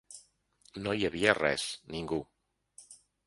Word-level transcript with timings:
No 0.85 0.95
hi 0.99 1.05
havia 1.09 1.35
res, 1.39 1.67
ningú. 1.97 2.21